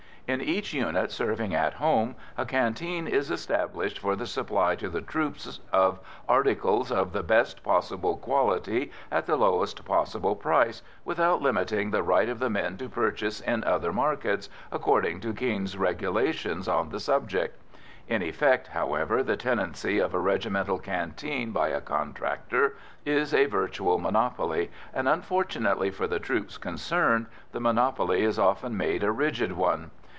In 0.27 0.39
each 0.39 0.71
unit 0.73 1.11
serving 1.11 1.53
at 1.53 1.73
home, 1.73 2.15
a 2.37 2.45
canteen 2.45 3.05
is 3.05 3.29
established 3.29 3.99
for 3.99 4.15
the 4.15 4.25
supply 4.25 4.77
to 4.77 4.87
the 4.87 5.01
troops 5.01 5.59
of 5.73 5.99
articles 6.29 6.89
of 6.89 7.11
the 7.11 7.21
best 7.21 7.63
possible 7.63 8.15
quality 8.15 8.93
at 9.11 9.25
the 9.25 9.35
lowest 9.35 9.83
possible 9.83 10.37
price 10.37 10.81
"without 11.03 11.41
limiting 11.41 11.91
the 11.91 12.01
right 12.01 12.29
of 12.29 12.39
the 12.39 12.49
men 12.49 12.77
to 12.77 12.87
purchase" 12.87 13.41
in 13.41 13.65
other 13.65 13.91
markets, 13.91 14.47
according 14.71 15.19
to 15.19 15.33
King's 15.33 15.75
Regulations 15.77 16.65
on 16.69 16.91
the 16.91 17.01
subject. 17.01 17.61
In 18.07 18.21
effect, 18.23 18.67
however, 18.67 19.21
the 19.23 19.35
tenancy 19.35 19.99
of 19.99 20.13
a 20.13 20.19
regimental 20.19 20.79
canteen 20.79 21.51
by 21.51 21.69
a 21.69 21.81
contractor 21.81 22.77
is 23.05 23.33
a 23.33 23.47
virtual 23.47 23.97
monopoly, 23.99 24.71
and, 24.93 25.09
unfortunately 25.09 25.91
for 25.91 26.07
the 26.07 26.19
troops 26.19 26.57
concerned, 26.57 27.25
the 27.51 27.59
monopoly 27.59 28.21
is 28.23 28.39
often 28.39 28.77
made 28.77 29.03
a 29.03 29.11
rigid 29.11 29.51
one. 29.51 29.91